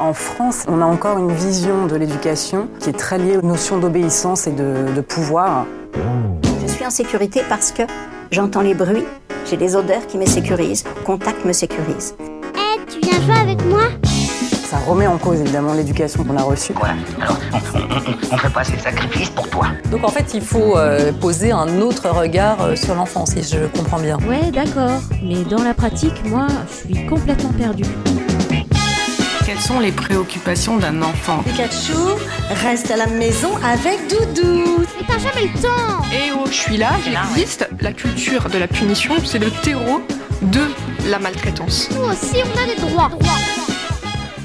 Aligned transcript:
En 0.00 0.14
France, 0.14 0.64
on 0.68 0.80
a 0.80 0.84
encore 0.84 1.18
une 1.18 1.32
vision 1.32 1.86
de 1.86 1.96
l'éducation 1.96 2.68
qui 2.80 2.90
est 2.90 2.98
très 2.98 3.18
liée 3.18 3.36
aux 3.36 3.46
notions 3.46 3.78
d'obéissance 3.78 4.46
et 4.46 4.52
de, 4.52 4.92
de 4.94 5.00
pouvoir. 5.00 5.66
Je 6.62 6.66
suis 6.66 6.84
en 6.84 6.90
sécurité 6.90 7.42
parce 7.48 7.72
que 7.72 7.82
j'entends 8.30 8.62
les 8.62 8.74
bruits, 8.74 9.04
j'ai 9.48 9.56
des 9.56 9.76
odeurs 9.76 10.06
qui 10.06 10.18
me 10.18 10.26
sécurisent, 10.26 10.84
contact 11.04 11.44
me 11.44 11.52
sécurise. 11.52 12.14
Eh, 12.54 12.80
tu 12.90 12.98
viens 13.00 13.20
jouer 13.20 13.38
avec 13.38 13.64
moi? 13.66 13.82
Ça 14.04 14.78
remet 14.78 15.06
en 15.06 15.18
cause 15.18 15.40
évidemment 15.40 15.74
l'éducation 15.74 16.24
qu'on 16.24 16.36
a 16.38 16.42
reçue. 16.42 16.72
Voilà, 16.74 16.94
alors 17.20 17.36
on, 17.52 18.34
on, 18.34 18.38
fait 18.38 18.52
pas 18.52 18.64
ces 18.64 18.78
sacrifices 18.78 19.28
pour 19.28 19.46
toi. 19.50 19.66
Donc 19.90 20.02
en 20.02 20.08
fait, 20.08 20.32
il 20.32 20.40
faut 20.40 20.78
euh, 20.78 21.12
poser 21.12 21.52
un 21.52 21.80
autre 21.80 22.08
regard 22.08 22.62
euh, 22.62 22.74
sur 22.74 22.94
l'enfant, 22.94 23.26
si 23.26 23.42
je 23.42 23.66
comprends 23.76 23.98
bien. 23.98 24.16
Ouais, 24.26 24.50
d'accord. 24.50 25.02
Mais 25.22 25.44
dans 25.44 25.62
la 25.62 25.74
pratique, 25.74 26.24
moi, 26.24 26.46
je 26.68 26.94
suis 26.94 27.06
complètement 27.06 27.50
perdue. 27.50 27.84
Quelles 29.62 29.74
sont 29.76 29.80
les 29.80 29.92
préoccupations 29.92 30.76
d'un 30.76 31.02
enfant 31.02 31.40
Pikachu 31.44 31.92
reste 32.64 32.90
à 32.90 32.96
la 32.96 33.06
maison 33.06 33.56
avec 33.58 34.00
Doudou. 34.08 34.78
Mais 34.98 35.06
t'as 35.06 35.18
jamais 35.18 35.52
le 35.54 35.60
temps 35.60 36.02
Et 36.12 36.32
oh, 36.36 36.46
je 36.46 36.52
suis 36.52 36.76
là, 36.76 36.90
j'existe. 37.04 37.68
La 37.80 37.92
culture 37.92 38.48
de 38.48 38.58
la 38.58 38.66
punition, 38.66 39.14
c'est 39.24 39.38
le 39.38 39.52
terreau 39.62 40.02
de 40.42 40.62
la 41.08 41.20
maltraitance. 41.20 41.88
Nous 41.92 42.02
aussi, 42.02 42.42
on 42.44 42.60
a 42.60 42.74
des 42.74 42.80
droits. 42.80 43.10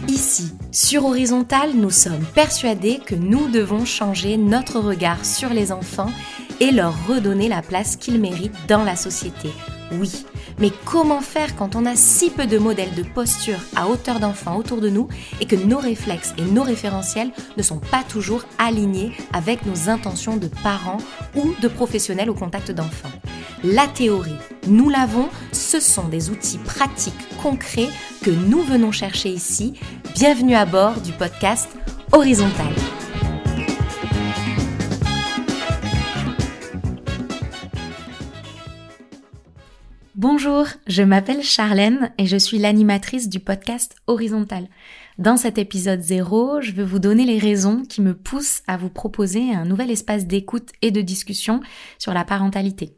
Ici, 0.08 0.53
sur 0.72 1.05
Horizontal, 1.05 1.72
nous 1.73 1.89
sommes 1.89 2.23
persuadés 2.36 2.99
que 3.03 3.16
nous 3.16 3.47
devons 3.47 3.86
changer 3.86 4.38
notre 4.38 4.80
regard 4.80 5.25
sur 5.25 5.49
les 5.49 5.72
enfants 5.72 6.11
et 6.59 6.70
leur 6.70 6.94
redonner 7.08 7.49
la 7.49 7.63
place 7.63 7.95
qu'ils 7.95 8.20
méritent 8.20 8.67
dans 8.67 8.84
la 8.84 8.95
société. 8.95 9.49
Oui, 9.94 10.27
mais 10.59 10.71
comment 10.85 11.21
faire 11.21 11.55
quand 11.55 11.75
on 11.75 11.85
a 11.85 11.95
si 11.95 12.29
peu 12.29 12.47
de 12.47 12.57
modèles 12.57 12.93
de 12.95 13.03
posture 13.03 13.59
à 13.75 13.88
hauteur 13.88 14.20
d'enfant 14.20 14.57
autour 14.57 14.81
de 14.81 14.89
nous 14.89 15.07
et 15.39 15.45
que 15.45 15.55
nos 15.55 15.77
réflexes 15.77 16.33
et 16.38 16.43
nos 16.43 16.63
référentiels 16.63 17.31
ne 17.57 17.63
sont 17.63 17.80
pas 17.80 18.03
toujours 18.03 18.44
alignés 18.58 19.11
avec 19.33 19.66
nos 19.66 19.89
intentions 19.89 20.38
de 20.38 20.47
parents 20.64 20.97
ou 21.36 21.53
de 21.61 21.67
professionnels 21.67 22.30
au 22.30 22.33
contact 22.33 22.72
d'enfants? 22.72 23.11
La 23.64 23.88
théorie, 23.88 24.36
nous 24.67 24.89
l'avons, 24.89 25.30
ce 25.52 25.80
sont 25.80 26.08
des 26.08 26.30
outils 26.30 26.59
pratiques, 26.59 27.14
concrets 27.42 27.89
que 28.23 28.31
nous 28.31 28.61
venons 28.61 28.92
chercher 28.92 29.30
ici. 29.30 29.73
Bienvenue 30.16 30.55
à 30.55 30.66
bord 30.66 30.99
du 31.02 31.11
podcast 31.11 31.69
Horizontal. 32.11 32.73
Bonjour, 40.30 40.67
je 40.88 41.03
m'appelle 41.03 41.42
Charlène 41.42 42.11
et 42.17 42.25
je 42.25 42.36
suis 42.36 42.58
l'animatrice 42.58 43.30
du 43.30 43.39
podcast 43.39 43.95
Horizontal. 44.08 44.67
Dans 45.17 45.38
cet 45.38 45.58
épisode 45.58 46.02
0, 46.02 46.59
je 46.59 46.73
vais 46.73 46.83
vous 46.83 47.00
donner 47.00 47.23
les 47.23 47.39
raisons 47.39 47.83
qui 47.83 48.02
me 48.02 48.14
poussent 48.14 48.61
à 48.67 48.75
vous 48.75 48.89
proposer 48.89 49.53
un 49.53 49.64
nouvel 49.64 49.89
espace 49.89 50.28
d'écoute 50.28 50.72
et 50.81 50.92
de 50.92 51.00
discussion 51.00 51.61
sur 51.98 52.14
la 52.14 52.25
parentalité 52.25 52.98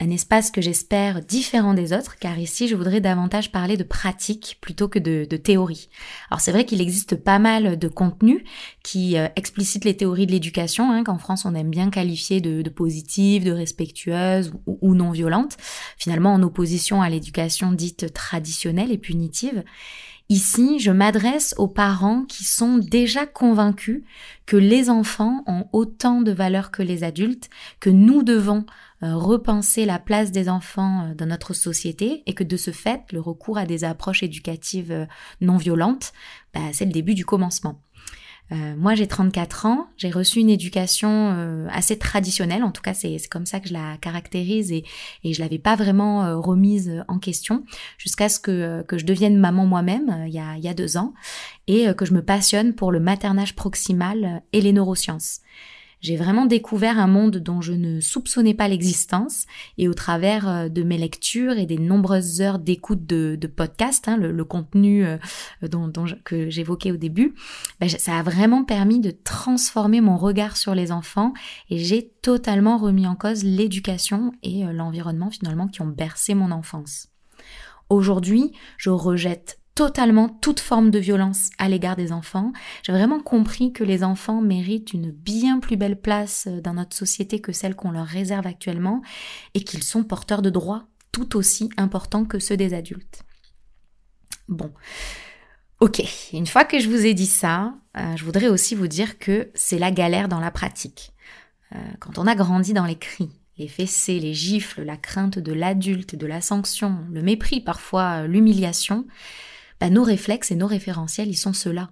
un 0.00 0.10
espace 0.10 0.50
que 0.50 0.60
j'espère 0.60 1.22
différent 1.22 1.74
des 1.74 1.92
autres, 1.92 2.16
car 2.18 2.38
ici 2.38 2.68
je 2.68 2.76
voudrais 2.76 3.00
davantage 3.00 3.50
parler 3.50 3.76
de 3.76 3.82
pratique 3.82 4.58
plutôt 4.60 4.86
que 4.88 4.98
de, 4.98 5.24
théorie. 5.36 5.88
Alors 6.30 6.40
c'est 6.40 6.52
vrai 6.52 6.64
qu'il 6.64 6.80
existe 6.80 7.16
pas 7.16 7.38
mal 7.38 7.78
de 7.78 7.88
contenus 7.88 8.42
qui 8.82 9.18
euh, 9.18 9.28
explicitent 9.34 9.84
les 9.84 9.96
théories 9.96 10.26
de 10.26 10.32
l'éducation, 10.32 10.92
hein, 10.92 11.02
qu'en 11.02 11.18
France 11.18 11.44
on 11.44 11.54
aime 11.54 11.70
bien 11.70 11.90
qualifier 11.90 12.40
de, 12.40 12.68
positives, 12.70 13.44
de 13.44 13.52
respectueuses 13.52 14.52
ou, 14.66 14.78
ou 14.82 14.94
non 14.94 15.10
violentes, 15.10 15.56
finalement 15.96 16.32
en 16.32 16.42
opposition 16.42 17.02
à 17.02 17.08
l'éducation 17.08 17.72
dite 17.72 18.12
traditionnelle 18.12 18.92
et 18.92 18.98
punitive. 18.98 19.64
Ici, 20.30 20.78
je 20.78 20.90
m'adresse 20.90 21.54
aux 21.56 21.68
parents 21.68 22.24
qui 22.26 22.44
sont 22.44 22.76
déjà 22.76 23.24
convaincus 23.24 24.02
que 24.44 24.58
les 24.58 24.90
enfants 24.90 25.42
ont 25.46 25.64
autant 25.72 26.20
de 26.20 26.32
valeur 26.32 26.70
que 26.70 26.82
les 26.82 27.02
adultes, 27.02 27.48
que 27.80 27.88
nous 27.88 28.22
devons 28.22 28.66
repenser 29.02 29.84
la 29.84 29.98
place 29.98 30.32
des 30.32 30.48
enfants 30.48 31.04
euh, 31.04 31.14
dans 31.14 31.26
notre 31.26 31.54
société 31.54 32.22
et 32.26 32.34
que 32.34 32.44
de 32.44 32.56
ce 32.56 32.70
fait, 32.72 33.02
le 33.12 33.20
recours 33.20 33.58
à 33.58 33.66
des 33.66 33.84
approches 33.84 34.22
éducatives 34.22 34.90
euh, 34.90 35.06
non 35.40 35.56
violentes, 35.56 36.12
bah, 36.52 36.60
c'est 36.72 36.84
le 36.84 36.92
début 36.92 37.14
du 37.14 37.24
commencement. 37.24 37.80
moi, 38.50 38.94
j'ai 38.94 39.06
34 39.06 39.66
ans, 39.66 39.88
j'ai 39.98 40.10
reçu 40.10 40.40
une 40.40 40.48
éducation 40.48 41.68
assez 41.70 41.98
traditionnelle, 41.98 42.64
en 42.64 42.72
tout 42.72 42.80
cas 42.80 42.94
c'est 42.94 43.18
comme 43.28 43.44
ça 43.44 43.60
que 43.60 43.68
je 43.68 43.74
la 43.74 43.98
caractérise 43.98 44.72
et, 44.72 44.84
et 45.22 45.34
je 45.34 45.40
l'avais 45.42 45.58
pas 45.58 45.76
vraiment 45.76 46.40
remise 46.40 47.04
en 47.08 47.18
question 47.18 47.64
jusqu'à 47.98 48.30
ce 48.30 48.40
que, 48.40 48.82
que 48.88 48.96
je 48.96 49.04
devienne 49.04 49.36
maman 49.36 49.66
moi-même 49.66 50.24
il, 50.26 50.32
y 50.32 50.38
a, 50.38 50.56
il 50.56 50.64
y 50.64 50.68
a 50.68 50.72
deux 50.72 50.96
ans 50.96 51.12
et 51.66 51.92
que 51.94 52.06
je 52.06 52.14
me 52.14 52.22
passionne 52.22 52.74
pour 52.74 52.90
le 52.90 53.00
maternage 53.00 53.54
proximal 53.54 54.42
et 54.54 54.62
les 54.62 54.72
neurosciences 54.72 55.42
j'ai 56.00 56.16
vraiment 56.16 56.46
découvert 56.46 56.98
un 56.98 57.06
monde 57.06 57.38
dont 57.38 57.60
je 57.60 57.72
ne 57.72 58.00
soupçonnais 58.00 58.54
pas 58.54 58.68
l'existence 58.68 59.46
et 59.78 59.88
au 59.88 59.94
travers 59.94 60.48
euh, 60.48 60.68
de 60.68 60.82
mes 60.82 60.98
lectures 60.98 61.58
et 61.58 61.66
des 61.66 61.78
nombreuses 61.78 62.40
heures 62.40 62.58
d'écoute 62.58 63.06
de, 63.06 63.38
podcasts, 63.46 64.08
hein, 64.08 64.16
le, 64.16 64.44
contenu 64.44 65.04
euh, 65.04 65.16
que 66.24 66.50
j'évoquais 66.50 66.92
au 66.92 66.96
début, 66.96 67.34
ben, 67.80 67.88
ça 67.88 68.18
a 68.18 68.22
vraiment 68.22 68.64
permis 68.64 69.00
de 69.00 69.10
transformer 69.10 70.00
mon 70.00 70.16
regard 70.16 70.56
sur 70.56 70.74
les 70.74 70.92
enfants 70.92 71.32
et 71.70 71.78
j'ai 71.78 72.10
totalement 72.22 72.78
remis 72.78 73.06
en 73.06 73.16
cause 73.16 73.44
l'éducation 73.44 74.32
et 74.42 74.64
euh, 74.64 74.72
l'environnement 74.72 75.30
finalement 75.30 75.68
qui 75.68 75.82
ont 75.82 75.86
bercé 75.86 76.34
mon 76.34 76.50
enfance. 76.50 77.08
Aujourd'hui, 77.88 78.52
je 78.76 78.90
rejette 78.90 79.57
totalement 79.78 80.28
toute 80.28 80.58
forme 80.58 80.90
de 80.90 80.98
violence 80.98 81.50
à 81.56 81.68
l'égard 81.68 81.94
des 81.94 82.10
enfants. 82.10 82.52
J'ai 82.82 82.90
vraiment 82.90 83.20
compris 83.20 83.72
que 83.72 83.84
les 83.84 84.02
enfants 84.02 84.40
méritent 84.40 84.92
une 84.92 85.12
bien 85.12 85.60
plus 85.60 85.76
belle 85.76 86.00
place 86.00 86.48
euh, 86.48 86.60
dans 86.60 86.74
notre 86.74 86.96
société 86.96 87.40
que 87.40 87.52
celle 87.52 87.76
qu'on 87.76 87.92
leur 87.92 88.06
réserve 88.06 88.44
actuellement 88.48 89.02
et 89.54 89.62
qu'ils 89.62 89.84
sont 89.84 90.02
porteurs 90.02 90.42
de 90.42 90.50
droits 90.50 90.88
tout 91.12 91.36
aussi 91.36 91.70
importants 91.76 92.24
que 92.24 92.40
ceux 92.40 92.56
des 92.56 92.74
adultes. 92.74 93.22
Bon. 94.48 94.72
Ok, 95.78 96.02
une 96.32 96.48
fois 96.48 96.64
que 96.64 96.80
je 96.80 96.88
vous 96.88 97.06
ai 97.06 97.14
dit 97.14 97.26
ça, 97.26 97.72
euh, 97.96 98.16
je 98.16 98.24
voudrais 98.24 98.48
aussi 98.48 98.74
vous 98.74 98.88
dire 98.88 99.16
que 99.20 99.48
c'est 99.54 99.78
la 99.78 99.92
galère 99.92 100.26
dans 100.26 100.40
la 100.40 100.50
pratique. 100.50 101.12
Euh, 101.72 101.78
quand 102.00 102.18
on 102.18 102.26
a 102.26 102.34
grandi 102.34 102.72
dans 102.72 102.84
les 102.84 102.98
cris, 102.98 103.30
les 103.58 103.68
fessées, 103.68 104.18
les 104.18 104.34
gifles, 104.34 104.82
la 104.82 104.96
crainte 104.96 105.38
de 105.38 105.52
l'adulte, 105.52 106.16
de 106.16 106.26
la 106.26 106.40
sanction, 106.40 106.98
le 107.12 107.22
mépris, 107.22 107.60
parfois 107.60 108.26
l'humiliation, 108.26 109.06
bah, 109.80 109.90
nos 109.90 110.02
réflexes 110.02 110.50
et 110.50 110.56
nos 110.56 110.66
référentiels, 110.66 111.28
ils 111.28 111.36
sont 111.36 111.52
ceux-là. 111.52 111.90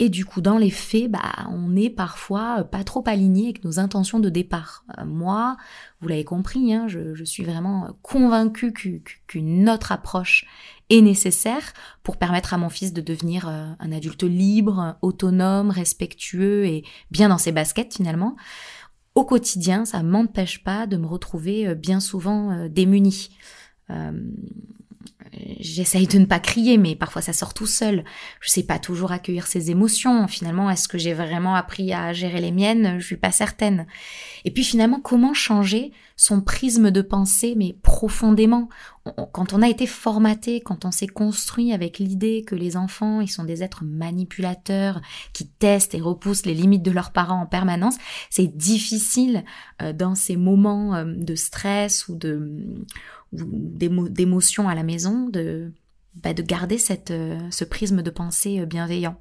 Et 0.00 0.08
du 0.08 0.24
coup, 0.24 0.40
dans 0.40 0.58
les 0.58 0.70
faits, 0.70 1.08
bah, 1.10 1.46
on 1.50 1.76
est 1.76 1.90
parfois 1.90 2.60
euh, 2.60 2.64
pas 2.64 2.82
trop 2.82 3.04
aligné 3.06 3.44
avec 3.44 3.64
nos 3.64 3.78
intentions 3.78 4.18
de 4.18 4.28
départ. 4.28 4.84
Euh, 4.98 5.04
moi, 5.04 5.56
vous 6.00 6.08
l'avez 6.08 6.24
compris, 6.24 6.74
hein, 6.74 6.88
je, 6.88 7.22
suis 7.24 7.44
vraiment 7.44 7.96
convaincue 8.02 8.72
qu'une 9.28 9.70
autre 9.70 9.92
approche 9.92 10.46
est 10.90 11.00
nécessaire 11.00 11.72
pour 12.02 12.16
permettre 12.16 12.54
à 12.54 12.58
mon 12.58 12.68
fils 12.70 12.92
de 12.92 13.00
devenir 13.00 13.48
euh, 13.48 13.66
un 13.78 13.92
adulte 13.92 14.24
libre, 14.24 14.96
autonome, 15.00 15.70
respectueux 15.70 16.66
et 16.66 16.84
bien 17.12 17.28
dans 17.28 17.38
ses 17.38 17.52
baskets 17.52 17.94
finalement. 17.94 18.34
Au 19.14 19.24
quotidien, 19.24 19.84
ça 19.84 20.02
m'empêche 20.02 20.64
pas 20.64 20.88
de 20.88 20.96
me 20.96 21.06
retrouver 21.06 21.76
bien 21.76 22.00
souvent 22.00 22.66
démunie 22.68 23.30
j'essaye 25.60 26.06
de 26.06 26.18
ne 26.18 26.24
pas 26.24 26.38
crier, 26.38 26.78
mais 26.78 26.96
parfois 26.96 27.22
ça 27.22 27.32
sort 27.32 27.54
tout 27.54 27.66
seul. 27.66 28.04
Je 28.40 28.50
sais 28.50 28.62
pas 28.62 28.78
toujours 28.78 29.12
accueillir 29.12 29.46
ses 29.46 29.70
émotions. 29.70 30.26
Finalement, 30.28 30.70
est-ce 30.70 30.88
que 30.88 30.98
j'ai 30.98 31.12
vraiment 31.12 31.54
appris 31.54 31.92
à 31.92 32.12
gérer 32.12 32.40
les 32.40 32.52
miennes? 32.52 32.98
Je 33.00 33.06
suis 33.06 33.16
pas 33.16 33.32
certaine. 33.32 33.86
Et 34.44 34.50
puis 34.50 34.64
finalement, 34.64 35.00
comment 35.00 35.34
changer 35.34 35.92
son 36.16 36.40
prisme 36.40 36.90
de 36.90 37.02
pensée, 37.02 37.54
mais 37.56 37.76
profondément 37.82 38.68
Quand 39.32 39.52
on 39.52 39.62
a 39.62 39.68
été 39.68 39.86
formaté, 39.86 40.60
quand 40.60 40.84
on 40.84 40.90
s'est 40.90 41.08
construit 41.08 41.72
avec 41.72 41.98
l'idée 41.98 42.44
que 42.46 42.54
les 42.54 42.76
enfants, 42.76 43.20
ils 43.20 43.30
sont 43.30 43.44
des 43.44 43.62
êtres 43.62 43.84
manipulateurs, 43.84 45.00
qui 45.32 45.48
testent 45.48 45.94
et 45.94 46.00
repoussent 46.00 46.46
les 46.46 46.54
limites 46.54 46.82
de 46.82 46.90
leurs 46.90 47.12
parents 47.12 47.42
en 47.42 47.46
permanence, 47.46 47.96
c'est 48.30 48.56
difficile 48.56 49.44
euh, 49.82 49.92
dans 49.92 50.14
ces 50.14 50.36
moments 50.36 50.94
euh, 50.94 51.04
de 51.04 51.34
stress 51.34 52.08
ou 52.08 52.16
de 52.16 52.84
d'émotions 53.32 54.68
à 54.68 54.76
la 54.76 54.84
maison, 54.84 55.28
de, 55.28 55.72
bah, 56.14 56.34
de 56.34 56.42
garder 56.42 56.78
cette, 56.78 57.10
euh, 57.10 57.40
ce 57.50 57.64
prisme 57.64 58.00
de 58.00 58.10
pensée 58.10 58.64
bienveillant. 58.64 59.20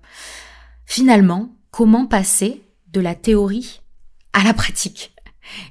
Finalement, 0.86 1.56
comment 1.72 2.06
passer 2.06 2.62
de 2.92 3.02
la 3.02 3.16
théorie 3.16 3.82
à 4.34 4.44
la 4.44 4.54
pratique? 4.54 5.14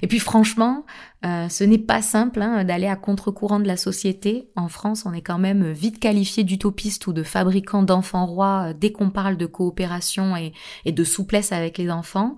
Et 0.01 0.07
puis 0.07 0.19
franchement, 0.19 0.85
euh, 1.25 1.47
ce 1.47 1.63
n'est 1.63 1.77
pas 1.77 2.01
simple 2.01 2.41
hein, 2.41 2.63
d'aller 2.65 2.87
à 2.87 2.95
contre-courant 2.95 3.59
de 3.59 3.67
la 3.67 3.77
société. 3.77 4.49
En 4.55 4.67
France, 4.67 5.05
on 5.05 5.13
est 5.13 5.21
quand 5.21 5.39
même 5.39 5.71
vite 5.71 5.99
qualifié 5.99 6.43
d'utopiste 6.43 7.07
ou 7.07 7.13
de 7.13 7.23
fabricant 7.23 7.81
d'enfants 7.81 8.25
rois 8.25 8.73
dès 8.73 8.91
qu'on 8.91 9.09
parle 9.09 9.37
de 9.37 9.45
coopération 9.45 10.35
et, 10.35 10.53
de 10.91 11.03
souplesse 11.03 11.51
avec 11.51 11.77
les 11.77 11.89
enfants. 11.89 12.35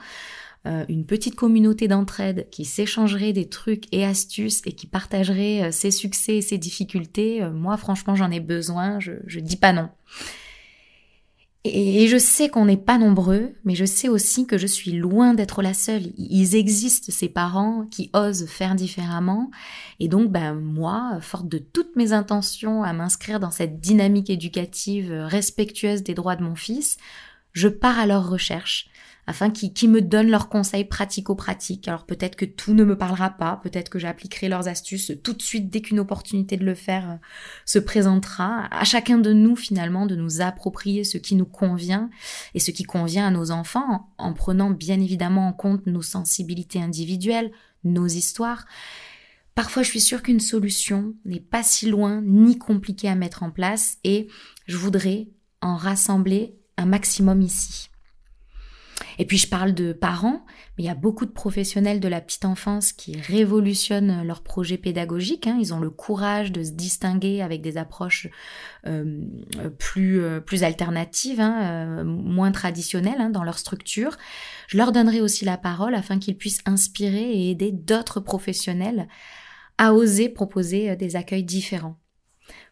Euh, 0.68 0.84
une 0.90 1.06
petite 1.06 1.36
communauté 1.36 1.88
d'entraide 1.88 2.48
qui 2.50 2.66
s'échangerait 2.66 3.34
des 3.34 3.48
trucs 3.50 3.86
et 3.92 4.04
astuces 4.04 4.62
et 4.66 4.72
qui 4.72 4.88
partagerait 4.88 5.66
euh, 5.66 5.72
ses 5.72 5.92
succès 5.92 6.38
et 6.38 6.42
ses 6.42 6.58
difficultés, 6.58 7.44
euh, 7.44 7.52
moi 7.52 7.78
franchement 7.78 8.16
j'en 8.16 8.32
ai 8.32 8.40
besoin, 8.40 9.00
je 9.00 9.40
dis 9.40 9.58
pas 9.58 9.74
non. 9.74 9.90
Et 11.68 12.08
je 12.08 12.18
sais 12.20 12.48
qu'on 12.48 12.66
n'est 12.66 12.78
pas 12.78 13.00
nombreux, 13.00 13.56
mais 13.64 13.74
je 13.74 13.86
sais 13.86 14.08
aussi 14.08 14.46
que 14.46 14.56
je 14.56 14.68
suis 14.68 14.92
loin 14.92 15.34
d'être 15.34 15.64
la 15.64 15.74
seule. 15.74 16.04
Ils 16.16 16.56
existent, 16.56 17.12
ces 17.12 17.28
parents 17.28 17.88
qui 17.90 18.12
osent 18.14 18.46
faire 18.46 18.76
différemment. 18.76 19.50
Et 20.00 20.08
donc, 20.08 20.32
ben, 20.32 20.54
moi, 20.54 21.18
forte 21.22 21.48
de 21.48 21.58
toutes 21.58 21.96
mes 21.96 22.14
intentions 22.14 22.84
à 22.84 22.94
m'inscrire 22.94 23.40
dans 23.40 23.50
cette 23.50 23.80
dynamique 23.80 24.30
éducative 24.30 25.12
respectueuse 25.12 26.04
des 26.04 26.14
droits 26.14 26.36
de 26.36 26.44
mon 26.44 26.54
fils, 26.54 26.98
je 27.56 27.70
pars 27.70 27.98
à 27.98 28.06
leur 28.06 28.30
recherche 28.30 28.90
afin 29.28 29.50
qu'ils 29.50 29.90
me 29.90 30.02
donnent 30.02 30.30
leurs 30.30 30.50
conseils 30.50 30.86
pratico-pratiques. 30.86 31.88
Alors 31.88 32.06
peut-être 32.06 32.36
que 32.36 32.46
tout 32.46 32.76
ne 32.76 32.84
me 32.84 32.96
parlera 32.96 33.32
pas, 33.32 33.60
peut-être 33.64 33.90
que 33.90 33.98
j'appliquerai 33.98 34.50
leurs 34.50 34.68
astuces 34.68 35.14
tout 35.24 35.34
de 35.34 35.42
suite 35.42 35.72
dès 35.72 35.82
qu'une 35.82 36.00
opportunité 36.00 36.58
de 36.58 36.66
le 36.66 36.76
faire 36.76 37.10
euh, 37.10 37.16
se 37.66 37.80
présentera. 37.80 38.68
À 38.70 38.84
chacun 38.84 39.18
de 39.18 39.34
nous 39.34 39.56
finalement 39.56 40.06
de 40.06 40.16
nous 40.16 40.42
approprier 40.42 41.04
ce 41.04 41.18
qui 41.18 41.36
nous 41.36 41.46
convient 41.46 42.10
et 42.54 42.60
ce 42.60 42.70
qui 42.70 42.84
convient 42.84 43.26
à 43.26 43.32
nos 43.32 43.50
enfants 43.50 44.14
en 44.20 44.34
prenant 44.34 44.70
bien 44.70 45.00
évidemment 45.00 45.48
en 45.48 45.54
compte 45.54 45.88
nos 45.88 46.04
sensibilités 46.04 46.82
individuelles, 46.82 47.52
nos 47.84 48.08
histoires. 48.08 48.66
Parfois, 49.56 49.84
je 49.84 49.90
suis 49.90 50.02
sûre 50.02 50.22
qu'une 50.22 50.42
solution 50.42 51.16
n'est 51.24 51.40
pas 51.40 51.64
si 51.64 51.90
loin 51.90 52.22
ni 52.22 52.58
compliquée 52.58 53.08
à 53.08 53.16
mettre 53.16 53.42
en 53.42 53.50
place 53.50 53.98
et 54.04 54.28
je 54.68 54.76
voudrais 54.76 55.30
en 55.62 55.78
rassembler 55.78 56.58
un 56.78 56.86
maximum 56.86 57.42
ici. 57.42 57.90
Et 59.18 59.26
puis 59.26 59.38
je 59.38 59.48
parle 59.48 59.74
de 59.74 59.94
parents, 59.94 60.46
mais 60.78 60.84
il 60.84 60.88
y 60.88 60.90
a 60.90 60.96
beaucoup 60.96 61.26
de 61.26 61.32
professionnels 61.32 62.00
de 62.00 62.08
la 62.08 62.22
petite 62.22 62.46
enfance 62.46 62.92
qui 62.92 63.20
révolutionnent 63.20 64.26
leurs 64.26 64.42
projets 64.42 64.78
pédagogiques. 64.78 65.48
Hein. 65.48 65.58
Ils 65.60 65.74
ont 65.74 65.80
le 65.80 65.90
courage 65.90 66.52
de 66.52 66.64
se 66.64 66.72
distinguer 66.72 67.42
avec 67.42 67.62
des 67.62 67.78
approches 67.78 68.28
euh, 68.88 69.22
plus, 69.78 70.22
euh, 70.22 70.40
plus 70.40 70.64
alternatives, 70.64 71.40
hein, 71.40 71.62
euh, 71.64 72.04
moins 72.04 72.52
traditionnelles 72.52 73.20
hein, 73.22 73.30
dans 73.30 73.44
leur 73.44 73.58
structure. 73.58 74.18
Je 74.68 74.78
leur 74.78 74.92
donnerai 74.92 75.22
aussi 75.22 75.46
la 75.46 75.58
parole 75.58 75.96
afin 75.96 76.20
qu'ils 76.20 76.38
puissent 76.38 76.62
inspirer 76.66 77.32
et 77.32 77.52
aider 77.52 77.72
d'autres 77.72 78.20
professionnels 78.20 79.08
à 79.78 79.94
oser 79.94 80.30
proposer 80.30 80.96
des 80.96 81.16
accueils 81.18 81.44
différents. 81.44 82.00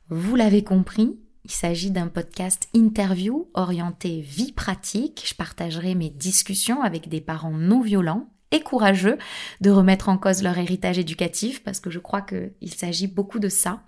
Vous 0.09 0.35
l'avez 0.35 0.63
compris, 0.63 1.17
il 1.45 1.51
s'agit 1.51 1.91
d'un 1.91 2.07
podcast 2.07 2.69
interview 2.73 3.49
orienté 3.53 4.21
vie 4.21 4.53
pratique. 4.53 5.23
Je 5.27 5.35
partagerai 5.35 5.93
mes 5.93 6.09
discussions 6.09 6.81
avec 6.81 7.09
des 7.09 7.19
parents 7.19 7.51
non 7.51 7.81
violents 7.81 8.29
et 8.51 8.61
courageux 8.61 9.17
de 9.59 9.69
remettre 9.69 10.07
en 10.07 10.17
cause 10.17 10.41
leur 10.41 10.57
héritage 10.57 10.99
éducatif 10.99 11.63
parce 11.63 11.79
que 11.79 11.89
je 11.89 11.99
crois 11.99 12.21
qu'il 12.21 12.73
s'agit 12.73 13.07
beaucoup 13.07 13.39
de 13.39 13.49
ça, 13.49 13.83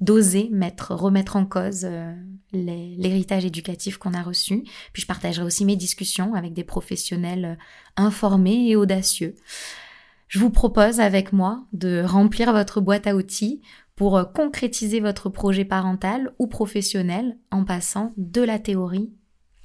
d'oser 0.00 0.50
mettre, 0.52 0.94
remettre 0.94 1.36
en 1.36 1.46
cause 1.46 1.84
euh, 1.84 2.14
l'héritage 2.52 3.44
éducatif 3.44 3.98
qu'on 3.98 4.14
a 4.14 4.22
reçu. 4.22 4.62
Puis 4.92 5.02
je 5.02 5.06
partagerai 5.06 5.44
aussi 5.44 5.64
mes 5.64 5.76
discussions 5.76 6.34
avec 6.34 6.52
des 6.52 6.64
professionnels 6.64 7.44
euh, 7.44 7.54
informés 7.96 8.68
et 8.68 8.76
audacieux. 8.76 9.34
Je 10.28 10.38
vous 10.38 10.50
propose 10.50 11.00
avec 11.00 11.32
moi 11.32 11.64
de 11.72 12.02
remplir 12.04 12.52
votre 12.52 12.80
boîte 12.80 13.06
à 13.06 13.14
outils 13.14 13.62
pour 13.96 14.16
euh, 14.16 14.24
concrétiser 14.24 15.00
votre 15.00 15.28
projet 15.28 15.64
parental 15.64 16.32
ou 16.38 16.46
professionnel 16.46 17.38
en 17.50 17.64
passant 17.64 18.12
de 18.16 18.42
la 18.42 18.58
théorie 18.58 19.12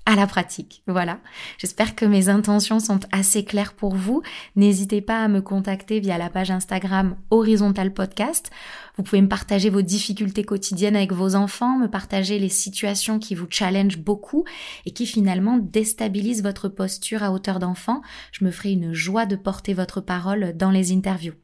à 0.09 0.15
la 0.15 0.25
pratique. 0.25 0.81
Voilà. 0.87 1.19
J'espère 1.59 1.95
que 1.95 2.03
mes 2.03 2.29
intentions 2.29 2.79
sont 2.79 3.01
assez 3.11 3.45
claires 3.45 3.73
pour 3.73 3.93
vous. 3.93 4.23
N'hésitez 4.55 5.01
pas 5.01 5.23
à 5.23 5.27
me 5.27 5.39
contacter 5.39 5.99
via 5.99 6.17
la 6.17 6.31
page 6.31 6.49
Instagram 6.49 7.15
Horizontal 7.29 7.93
Podcast. 7.93 8.49
Vous 8.97 9.03
pouvez 9.03 9.21
me 9.21 9.27
partager 9.27 9.69
vos 9.69 9.83
difficultés 9.83 10.43
quotidiennes 10.43 10.95
avec 10.95 11.13
vos 11.13 11.35
enfants, 11.35 11.77
me 11.77 11.87
partager 11.87 12.39
les 12.39 12.49
situations 12.49 13.19
qui 13.19 13.35
vous 13.35 13.45
challengent 13.51 13.99
beaucoup 13.99 14.45
et 14.87 14.91
qui 14.91 15.05
finalement 15.05 15.59
déstabilisent 15.59 16.41
votre 16.41 16.69
posture 16.69 17.21
à 17.21 17.31
hauteur 17.31 17.59
d'enfant. 17.59 18.01
Je 18.31 18.43
me 18.45 18.49
ferai 18.49 18.71
une 18.71 18.93
joie 18.93 19.27
de 19.27 19.35
porter 19.35 19.75
votre 19.75 20.01
parole 20.01 20.57
dans 20.57 20.71
les 20.71 20.91
interviews. 20.91 21.35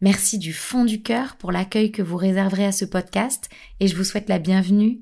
Merci 0.00 0.38
du 0.38 0.52
fond 0.52 0.84
du 0.84 1.02
cœur 1.02 1.34
pour 1.36 1.50
l'accueil 1.50 1.90
que 1.90 2.02
vous 2.02 2.16
réserverez 2.16 2.64
à 2.64 2.70
ce 2.70 2.84
podcast 2.84 3.48
et 3.80 3.88
je 3.88 3.96
vous 3.96 4.04
souhaite 4.04 4.28
la 4.28 4.38
bienvenue 4.38 5.00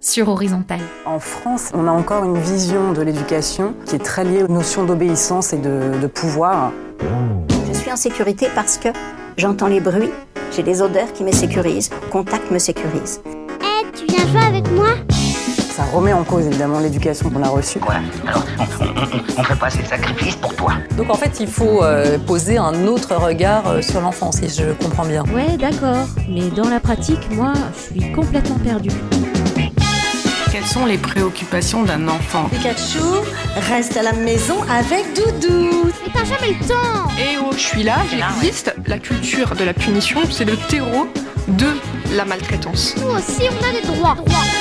sur 0.00 0.30
Horizontal. 0.30 0.80
En 1.04 1.18
France, 1.18 1.70
on 1.74 1.86
a 1.86 1.90
encore 1.90 2.24
une 2.24 2.40
vision 2.40 2.92
de 2.92 3.02
l'éducation 3.02 3.74
qui 3.84 3.96
est 3.96 4.02
très 4.02 4.24
liée 4.24 4.42
aux 4.42 4.48
notions 4.48 4.86
d'obéissance 4.86 5.52
et 5.52 5.58
de, 5.58 6.06
pouvoir. 6.06 6.72
Je 7.66 7.78
suis 7.78 7.92
en 7.92 7.96
sécurité 7.96 8.46
parce 8.54 8.78
que 8.78 8.88
j'entends 9.36 9.66
les 9.66 9.80
bruits, 9.80 10.12
j'ai 10.56 10.62
des 10.62 10.80
odeurs 10.80 11.12
qui 11.12 11.24
me 11.24 11.32
sécurisent, 11.32 11.90
contact 12.10 12.50
me 12.50 12.58
sécurise. 12.58 13.20
Eh, 13.26 13.92
tu 13.92 14.06
viens 14.06 14.26
jouer 14.28 14.44
avec 14.44 14.70
moi? 14.70 14.94
Ça 15.78 15.84
remet 15.84 16.12
en 16.12 16.24
cause 16.24 16.44
évidemment 16.44 16.80
l'éducation 16.80 17.30
qu'on 17.30 17.40
a 17.44 17.48
reçue. 17.48 17.78
Voilà, 17.80 18.00
alors 18.26 18.44
on 19.36 19.40
ne 19.42 19.46
fait 19.46 19.54
pas 19.54 19.70
ces 19.70 19.84
sacrifices 19.84 20.34
pour 20.34 20.52
toi. 20.56 20.72
Donc 20.96 21.08
en 21.08 21.14
fait, 21.14 21.38
il 21.38 21.46
faut 21.46 21.84
euh, 21.84 22.18
poser 22.18 22.58
un 22.58 22.84
autre 22.88 23.14
regard 23.14 23.68
euh, 23.68 23.80
sur 23.80 24.00
l'enfant, 24.00 24.32
si 24.32 24.48
je 24.48 24.72
comprends 24.72 25.04
bien. 25.04 25.22
Ouais, 25.32 25.56
d'accord. 25.56 26.08
Mais 26.28 26.48
dans 26.50 26.68
la 26.68 26.80
pratique, 26.80 27.30
moi, 27.30 27.52
je 27.76 28.00
suis 28.00 28.12
complètement 28.12 28.56
perdue. 28.56 28.90
Quelles 30.50 30.66
sont 30.66 30.84
les 30.84 30.98
préoccupations 30.98 31.84
d'un 31.84 32.08
enfant? 32.08 32.48
Pikachu 32.50 32.98
reste 33.70 33.96
à 33.96 34.02
la 34.02 34.14
maison 34.14 34.56
avec 34.68 35.04
Doudou. 35.14 35.92
Mais 36.04 36.12
t'as 36.12 36.24
jamais 36.24 36.58
le 36.60 36.66
temps 36.66 37.08
Eh 37.20 37.38
oh, 37.40 37.52
je 37.52 37.58
suis 37.58 37.84
là, 37.84 37.98
j'existe. 38.10 38.74
La 38.88 38.98
culture 38.98 39.54
de 39.54 39.62
la 39.62 39.74
punition, 39.74 40.18
c'est 40.28 40.44
le 40.44 40.56
terreau 40.56 41.06
de 41.46 41.68
la 42.16 42.24
maltraitance. 42.24 42.96
Nous 42.96 43.10
aussi, 43.10 43.48
on 43.48 43.68
a 43.68 43.80
des 43.80 43.86
droits. 43.86 44.16
droits. 44.16 44.57